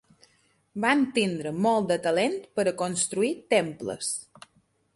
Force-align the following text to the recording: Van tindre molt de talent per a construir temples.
Van 0.85 1.03
tindre 1.17 1.51
molt 1.67 1.91
de 1.91 1.97
talent 2.07 2.37
per 2.61 2.67
a 2.71 2.73
construir 2.81 3.33
temples. 3.55 4.13